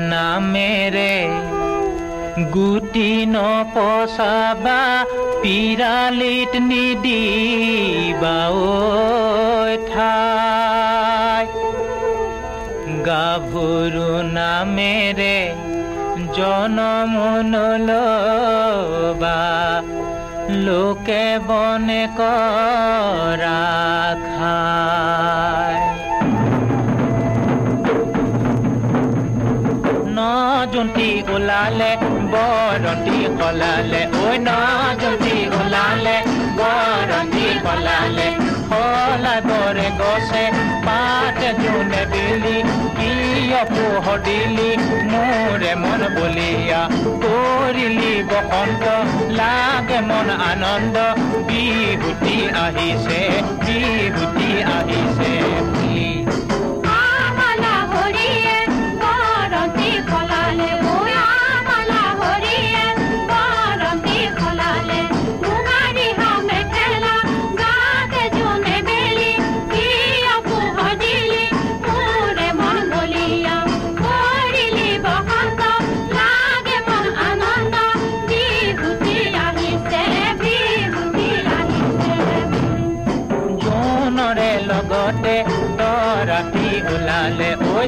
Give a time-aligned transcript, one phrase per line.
[0.00, 1.14] নামেৰে
[2.54, 4.82] গুটি নপচাবা
[5.42, 8.40] পিৰালিত নিদিবা
[9.88, 11.46] ঠাই।
[13.08, 15.38] গাভৰু নামেৰে
[16.38, 17.14] জনম
[17.52, 19.40] নলবা
[20.66, 23.62] লোকে বনে কৰা
[24.28, 25.87] খায়।
[30.72, 31.90] জুন্তি ওলালে
[32.32, 34.48] বৰন্তি কলালে ঐ ন
[35.00, 36.16] জুন্তি ওলালে
[36.58, 38.28] বৰন্তি কলালে
[39.48, 40.44] বৰে গছে
[40.86, 42.56] পাত জোনে বিলি
[42.98, 44.70] কিয় পোহৰ দিলি
[45.12, 46.80] মোৰে মন বলিয়া
[47.24, 48.84] কৰিলি বসন্ত।
[49.38, 50.96] লাগে মন আনন্দ
[51.48, 53.20] বিহুতি আহিছে
[53.66, 55.32] বিহুতি আহিছে।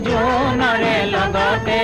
[0.07, 1.79] জোনৰে লগতে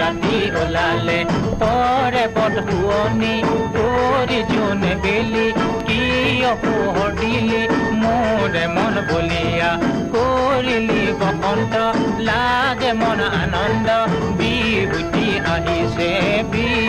[0.00, 1.18] ৰাতি ওলালে
[1.62, 3.34] তৰে পদ শুৱনি
[3.74, 5.46] তৰি জোন বেলি
[5.88, 7.62] কিয় পোহৰ দিলি
[8.02, 9.70] মোৰে মন বলিয়া
[10.14, 11.74] কৰিলি বসন্ত।
[12.28, 13.88] লাগে মন আনন্দ,
[14.38, 16.10] বিভূতি আহিছে
[16.52, 16.85] বিভূতি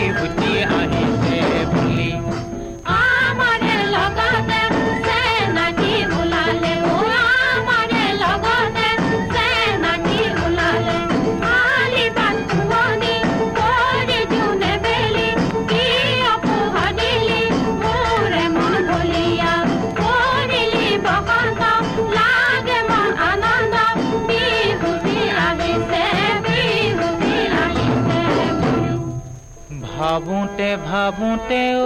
[29.97, 31.85] ভাবোঁতে ভাবোঁতে অ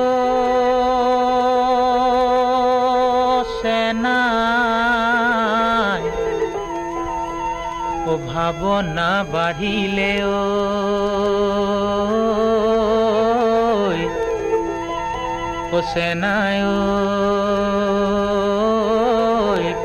[3.57, 6.03] চেনাই
[8.05, 10.29] ও ভাৱনা বাঢ়িলে ও
[15.91, 16.59] চেনাই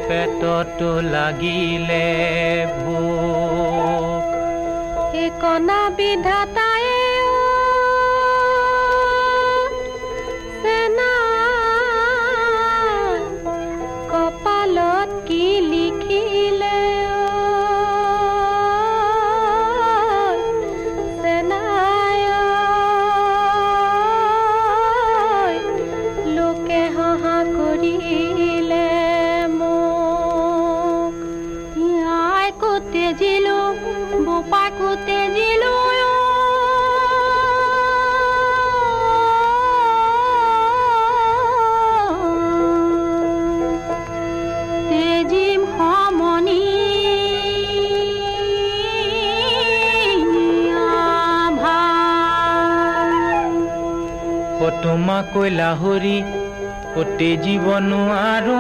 [0.07, 2.07] পেটতো লাগিলে
[2.77, 4.25] ভোক
[5.43, 6.66] কণা বিধাতাই
[54.87, 56.17] তোমাকৈ লাহৰি
[57.01, 57.91] অতি জীৱন
[58.25, 58.57] আৰু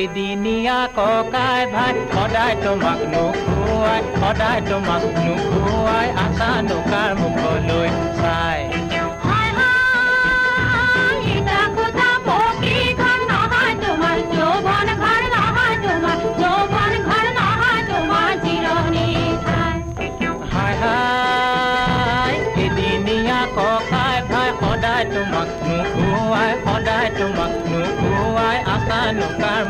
[0.00, 7.88] এদিনীয়া ককাই ভাই সদায় তোমাক নোখোৱাই সদায় তোমাক নোখোৱাই আশা নোকাৰ মুখলৈ
[8.20, 8.60] চাই।
[25.12, 29.62] তোমাক নোখোৱাই সদায় তোমাক নোখোৱাই আশা নোকাৰ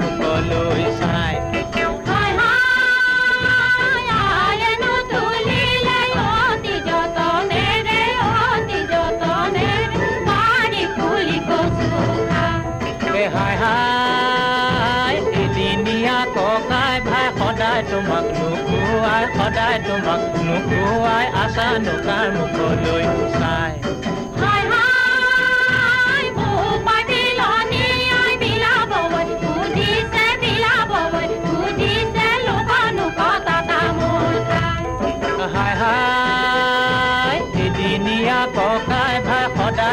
[19.41, 23.05] সদায় তোমাক নোখোৱাই আশা নকাৰ মুখলৈ
[23.35, 23.73] চাই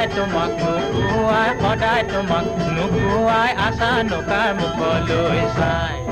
[0.10, 2.46] তোমাক নোখোৱাই সদায় তোমাক
[2.76, 6.07] নোখোৱাই আশা নোকাৰ মুখলৈ চাই